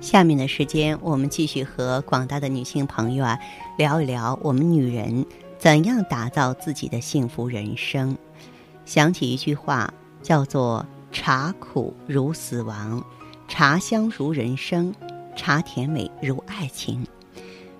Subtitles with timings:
[0.00, 3.38] 下面的时间，我们继续和广大的女性朋友啊
[3.76, 5.26] 聊一聊我们女人
[5.58, 8.16] 怎样打造自己的幸福人生。
[8.86, 13.04] 想起一句话，叫做“茶苦如死亡，
[13.46, 14.94] 茶香如人生，
[15.36, 17.06] 茶甜美如爱情”。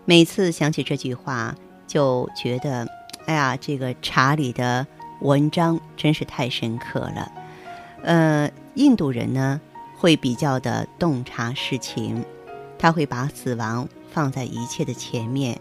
[0.04, 1.54] 每次想起这句话，
[1.86, 2.86] 就觉得，
[3.24, 4.86] 哎呀，这个茶里的
[5.22, 7.32] 文章真是太深刻了。
[8.02, 9.60] 呃，印度人呢？
[10.00, 12.24] 会比较的洞察事情，
[12.78, 15.60] 他会把死亡放在一切的前面，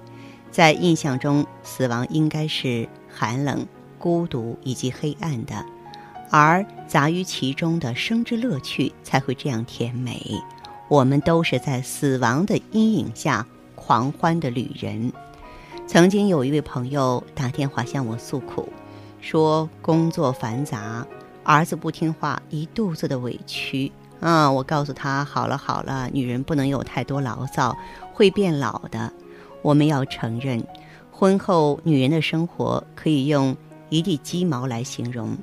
[0.50, 3.67] 在印象中，死亡应该是寒冷、
[3.98, 5.66] 孤独以及黑暗的，
[6.32, 10.42] 而杂于其中的生之乐趣才会这样甜美。
[10.88, 13.45] 我们都是在死亡的阴影下
[13.76, 15.12] 狂欢的旅人。
[15.86, 18.70] 曾经有一位朋友打电话向我诉苦，
[19.20, 21.06] 说工作繁杂，
[21.44, 23.92] 儿子不听话，一肚子的委屈。
[24.20, 27.78] 啊，我告诉他，好了好了，女人不能有太多牢骚，
[28.14, 29.11] 会变老的。
[29.61, 30.66] 我们要承认，
[31.11, 33.56] 婚后女人的生活可以用
[33.89, 35.38] 一地鸡毛来形容，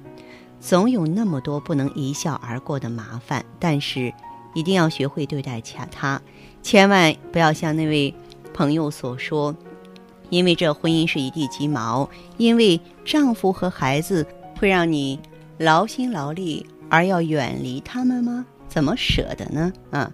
[0.61, 3.45] 总有那么多不能一笑而过的麻烦。
[3.59, 4.13] 但是，
[4.55, 6.21] 一定要学会对待其他，
[6.63, 8.15] 千万不要像那位
[8.53, 9.55] 朋友所说，
[10.29, 14.27] 因为这婚姻是一地鸡毛，因为丈夫和孩子
[14.59, 15.19] 会让你
[15.59, 18.45] 劳心劳力，而要远离他们吗？
[18.77, 19.73] 怎么舍得呢？
[19.91, 20.13] 啊，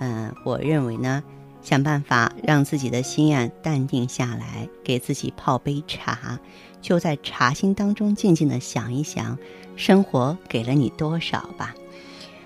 [0.00, 1.22] 嗯，我认为呢，
[1.62, 6.40] 想办法让自己的心啊淡定下来，给自己泡杯茶，
[6.82, 9.38] 就在茶心当中静静的想一想，
[9.76, 11.72] 生活给了你多少吧。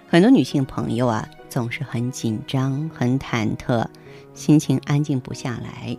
[0.06, 3.86] 很多女性朋友啊，总是很紧张、很忐忑，
[4.34, 5.96] 心情安静不下来。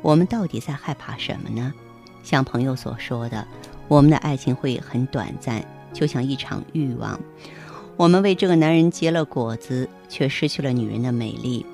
[0.00, 1.74] 我们到底在害怕什么呢？
[2.22, 3.46] 像朋友所说的，
[3.88, 5.62] 我们的爱情会很短暂，
[5.92, 7.20] 就像一场欲望。
[7.96, 11.64] 我们为这个男人结了果子，却失去了女人的美丽。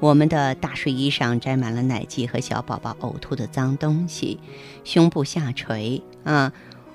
[0.00, 4.38] 我们的大睡衣上沾满了奶迹和小宝宝呕吐的脏东西，
[4.84, 6.52] 胸部下垂啊。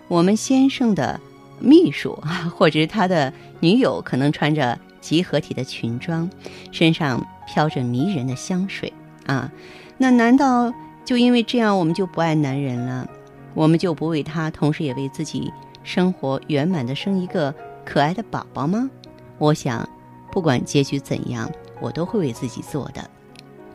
[0.07, 1.19] 我们先生的
[1.59, 6.29] 秘书啊，或者是他的女友，可能穿着集合体的裙装，
[6.72, 8.91] 身上飘着迷人的香水
[9.25, 9.51] 啊。
[9.97, 10.73] 那难道
[11.05, 13.07] 就因为这样，我们就不爱男人了？
[13.53, 15.51] 我们就不为他，同时也为自己
[15.84, 17.53] 生活圆满的生一个？
[17.85, 18.89] 可爱的宝宝吗？
[19.38, 19.88] 我想，
[20.31, 21.51] 不管结局怎样，
[21.81, 23.09] 我都会为自己做的。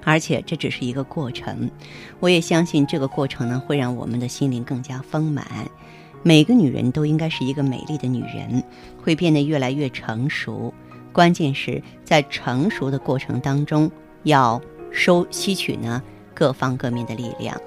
[0.05, 1.71] 而且这只是一个过程，
[2.19, 5.47] 我也相信这个过程呢，会让我们的心灵更加丰满。
[6.23, 8.63] 每个女人都应该是一个美丽的女人，
[9.03, 10.73] 会变得越来越成熟。
[11.13, 13.91] 关键是在成熟的过程当中，
[14.23, 14.61] 要
[14.91, 16.03] 收吸取呢
[16.33, 17.61] 各方各面的力量，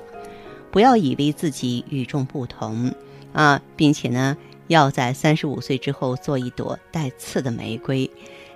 [0.71, 2.91] 不要以为自己与众不同
[3.33, 4.35] 啊，并且呢。
[4.71, 8.09] 要在三十五岁之后做一朵带刺的玫瑰。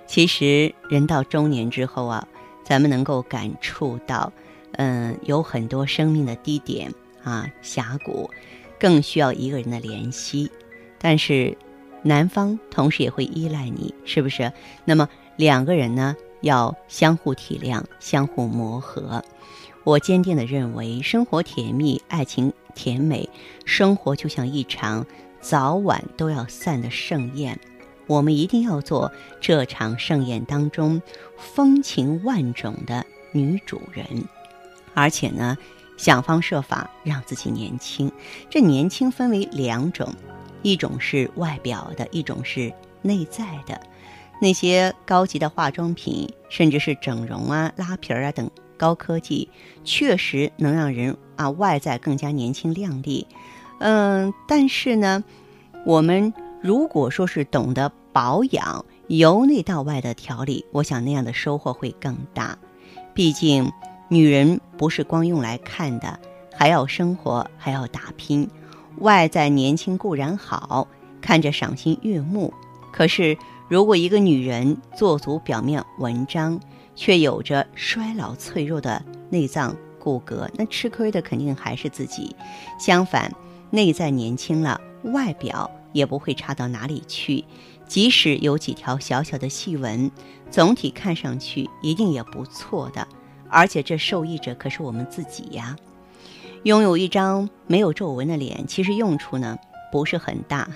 [0.06, 2.26] 其实人到中年之后啊，
[2.64, 4.32] 咱们能够感触到，
[4.72, 6.90] 嗯，有很多生命的低点
[7.22, 8.30] 啊、峡谷，
[8.80, 10.50] 更需要一个人的怜惜。
[10.98, 11.54] 但是，
[12.02, 14.50] 男方同时也会依赖你，是不是？
[14.86, 15.06] 那么
[15.36, 19.22] 两个人呢，要相互体谅、相互磨合。
[19.84, 23.28] 我坚定的认为，生活甜蜜，爱情甜美，
[23.66, 25.04] 生活就像一场。
[25.48, 27.60] 早晚都要散的盛宴，
[28.08, 31.00] 我们一定要做这场盛宴当中
[31.36, 34.24] 风情万种的女主人，
[34.92, 35.56] 而且呢，
[35.96, 38.10] 想方设法让自己年轻。
[38.50, 40.12] 这年轻分为两种，
[40.62, 42.72] 一种是外表的，一种是
[43.02, 43.80] 内在的。
[44.42, 49.48] 那些高级的化妆品，甚至是整容啊、拉皮儿啊等高科技，
[49.84, 53.28] 确实能让人啊外在更加年轻靓丽。
[53.78, 55.22] 嗯，但是呢，
[55.84, 62.58] 我们如果说是懂得保养，由内到外的调理，我想那样的收获会更大。
[63.14, 63.70] 毕竟，
[64.08, 66.18] 女人不是光用来看的，
[66.54, 68.48] 还要生活，还要打拼。
[68.98, 70.88] 外在年轻固然好，
[71.20, 72.52] 看着赏心悦目，
[72.92, 73.36] 可是
[73.68, 76.58] 如果一个女人做足表面文章，
[76.94, 82.34] 却有着衰老脆弱的内脏骨骼，那吃亏的肯定还是自己。
[82.78, 83.30] 相反，
[83.70, 87.44] 内在年轻了，外表也不会差到哪里去。
[87.86, 90.10] 即使有几条小小的细纹，
[90.50, 93.06] 总体看上去一定也不错的。
[93.48, 95.76] 而且这受益者可是我们自己呀。
[96.64, 99.56] 拥有一张没有皱纹的脸，其实用处呢
[99.92, 100.68] 不是很大。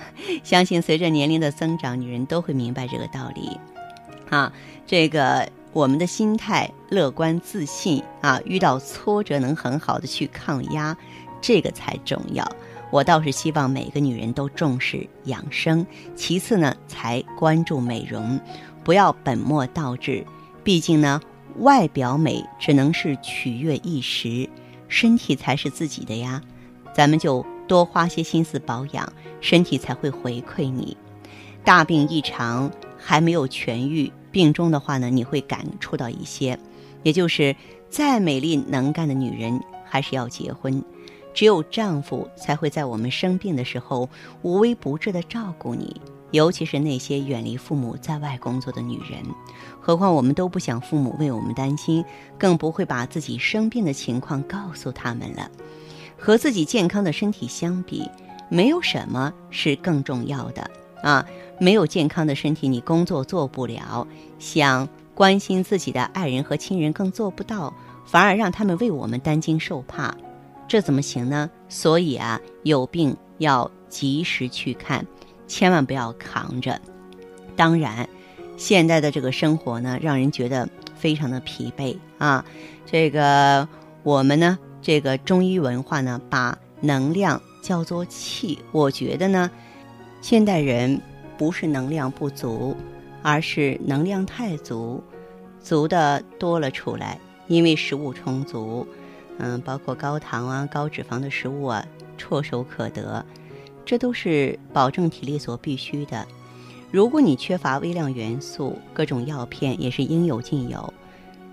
[0.45, 3.59] 相信随着年龄的增长，女人都会明白这个道理。
[4.29, 4.53] 啊，
[4.87, 10.97] 这个我们的心态乐观自信啊，遇到挫折能很好的去抗压，
[11.41, 12.49] 这个才重要。
[12.91, 18.39] 我倒是希望每个女人都重视养生，其次呢才关注美容，
[18.83, 20.27] 不要本末倒置。
[20.65, 21.21] 毕竟呢，
[21.59, 24.49] 外表美只能是取悦一时。
[24.89, 26.43] 身体才是自己的呀，
[26.93, 30.97] 咱们就多花些心思保养，身体才会回馈你。
[31.63, 36.59] 大病一场还没有痊愈，病中的话呢，你会感触到一些，
[37.05, 37.55] 也就是
[37.89, 40.83] 再美丽能干的女人还是要结婚，
[41.33, 44.09] 只有丈夫才会在我们生病的时候
[44.43, 46.01] 无微不至的照顾你。
[46.33, 49.21] 尤其是那些远离父母在外工作的女人，
[49.81, 52.05] 何况我们都不想父母为我们担心，
[52.39, 55.51] 更不会把自己生病的情况告诉他们了。
[56.17, 58.09] 和自己健康的身体相比，
[58.49, 60.71] 没有什么是更重要的
[61.03, 61.27] 啊！
[61.59, 64.07] 没有健康的身体，你工作做不了，
[64.39, 67.75] 想关心自己的爱人和亲人更做不到，
[68.07, 70.15] 反而让他们为我们担惊受怕，
[70.71, 71.51] 这怎么行呢？
[71.69, 75.05] 所以啊，有病要及时去看。
[75.49, 76.81] 千万不要扛着。
[77.57, 78.09] 当然，
[78.57, 82.45] 现在的这个生活呢，让人觉得非常的疲惫啊。
[82.87, 83.67] 这个
[84.05, 88.57] 我们呢，这个中医文化呢，把能量叫做气。
[88.71, 89.51] 我觉得呢，
[90.21, 91.03] 现代人
[91.37, 92.77] 不是能量不足，
[93.23, 95.03] 而是能量太足，
[95.61, 97.19] 足的多了出来。
[97.49, 98.87] 因为食物充足，
[99.43, 101.85] 嗯，包括高糖啊、高脂肪的食物啊，
[102.19, 103.25] 唾手可得。
[103.85, 106.27] 这都是保证体力所必须的。
[106.91, 110.93] 如果你缺乏微量元素，各种药片也是应有尽有。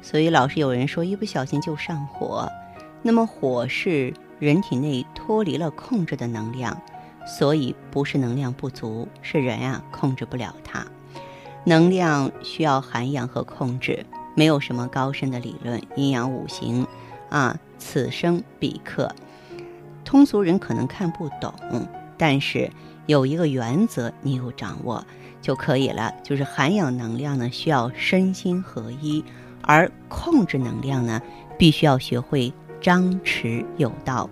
[0.01, 2.47] 所以老是有人说一不小心就上火，
[3.01, 6.79] 那么火是人体内脱离了控制的能量，
[7.25, 10.85] 所以不是能量不足，是人啊控制不了它。
[11.63, 14.05] 能量需要涵养和控制，
[14.35, 16.87] 没有什么高深的理论，阴阳五行
[17.29, 19.13] 啊，此生彼刻，
[20.03, 21.53] 通俗人可能看不懂。
[22.17, 22.69] 但是
[23.05, 25.05] 有一个原则，你有掌握
[25.41, 26.13] 就可以了。
[26.23, 29.23] 就是涵养能量呢，需要身心合一；
[29.61, 31.21] 而控制能量呢，
[31.57, 32.51] 必须要学会
[32.81, 34.29] 张弛有道。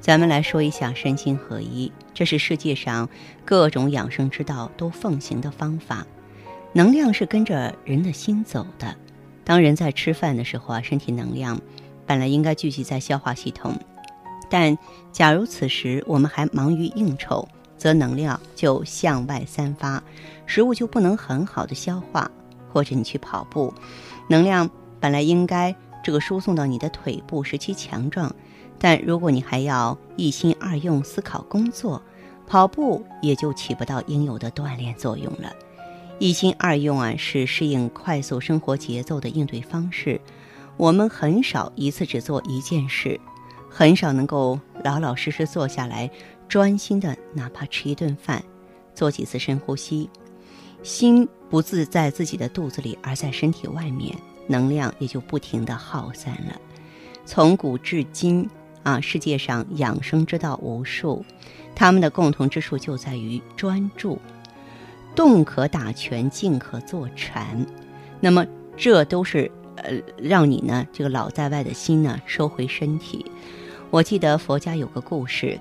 [0.00, 3.06] 咱们来说一下身心合一，这是世界上
[3.44, 6.06] 各种养生之道都奉行的方法。
[6.72, 8.96] 能量是跟着人的心走的。
[9.44, 11.60] 当人在吃饭的时候啊，身体能量
[12.10, 13.72] 本来应该聚集在消化系统。
[14.48, 14.76] 但
[15.12, 17.46] 假如此时我们还忙于应酬，
[17.78, 20.02] 则能量就向外散发，
[20.44, 22.28] 食物就不能很好的消化。
[22.72, 23.72] 或者你去跑步，
[24.28, 24.68] 能量
[24.98, 25.72] 本来应该
[26.02, 28.34] 这个输送到你的腿部，使其强壮，
[28.76, 32.02] 但如果你还要一心二用思考工作，
[32.44, 35.52] 跑步也就起不到应有的锻炼作用了。
[36.18, 40.20] 一心二用啊，是适应快速生活节奏的应对方式。
[40.80, 43.20] 我们很少一次只做一件事。
[43.68, 46.10] 很少能够老老实实坐下来，
[46.48, 48.42] 专心的，哪怕吃一顿饭，
[48.94, 50.08] 做几次深呼吸，
[50.82, 56.58] 心不自在自己的肚子里，而在身体外面，能量也就不停的耗散了。
[57.26, 58.48] 从古至今
[58.82, 61.22] 啊，世界上养生之道无数，
[61.76, 64.18] 他们的共同之处就在于专注。
[65.14, 67.66] 动可打拳，静可坐禅，
[68.18, 68.46] 那么
[68.78, 69.52] 这都是
[69.84, 73.24] 呃，让你呢这个老在外的心呢收回身体。
[73.90, 75.58] 我记得佛家有个故事，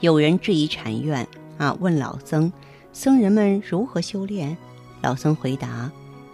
[0.00, 1.26] 有人质疑禅院
[1.58, 2.52] 啊，问老僧
[2.92, 4.56] ：“僧人们如何修炼？”
[5.02, 5.90] 老僧回答：“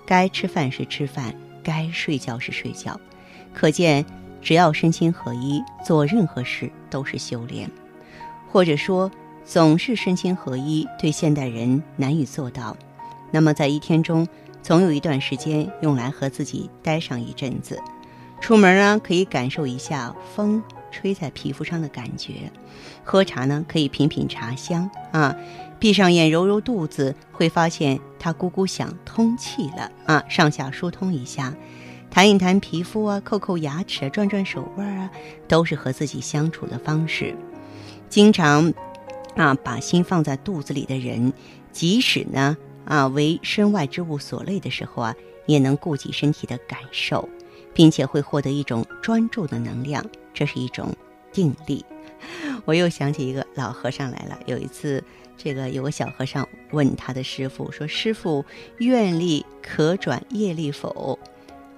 [0.06, 2.98] 该吃饭时吃饭，该睡觉时睡觉。”
[3.52, 4.04] 可见，
[4.40, 7.70] 只要身心合一，做任何事都是修炼。
[8.50, 9.10] 或者说，
[9.44, 12.76] 总是身心合一，对现代人难以做到。
[13.30, 14.26] 那么，在一天中，
[14.62, 17.80] 总有一段时间用来和自己待上一阵子。
[18.40, 20.62] 出门呢，可以感受一下风。
[20.92, 22.50] 吹在皮肤上的感觉，
[23.04, 25.36] 喝茶呢可以品品茶香啊，
[25.78, 31.54] 闭上眼揉揉肚子，会发现它咕咕响，通气了啊，上下疏通一下，
[32.10, 35.08] 弹一弹皮肤啊，扣扣牙齿，转转手腕啊，
[35.46, 37.36] 都是和自己相处的方式。
[38.08, 38.74] 经常
[39.36, 41.32] 啊，把心放在肚子里的人，
[41.70, 42.56] 即使呢
[42.90, 45.14] 啊为身外之物所累的时候啊，
[45.46, 47.28] 也能顾及身体的感受，
[47.72, 50.04] 并且会获得一种专注的能量，
[50.34, 50.92] 这是一种
[51.32, 51.84] 定力。
[52.66, 54.36] 我又想起一个老和尚来了。
[54.44, 55.02] 有一次，
[55.36, 58.44] 这个有个小和尚问他的师傅说：“师傅，
[58.78, 61.16] 愿力可转业力否？”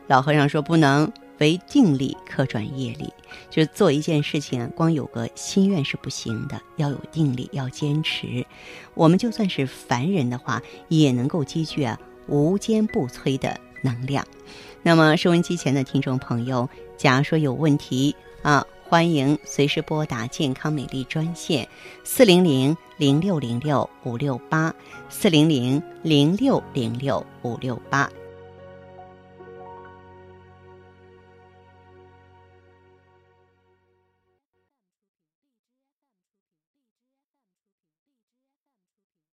[0.08, 3.12] 老和尚说：“不能，为定力可转业力。
[3.50, 8.46] 就是做一件事情啊，光有个心愿是不行的，要有定力，要坚持。
[8.94, 14.24] 我们就算是凡人的话，也能够积聚啊无坚不摧的能量。
[14.82, 21.66] 那么，收音机前的听众朋友，假如说有问题啊。”欢迎随时拨打健康美丽专线
[22.04, 24.74] 四零零零六零六五六八
[25.08, 28.10] 四零零零六零六五六八